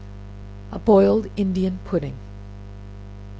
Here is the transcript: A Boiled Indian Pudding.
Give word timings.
A 0.71 0.79
Boiled 0.79 1.27
Indian 1.37 1.77
Pudding. 1.85 2.15